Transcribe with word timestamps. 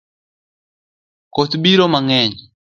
Koth 1.35 1.53
biro 1.63 1.85
mangeny 1.93 2.33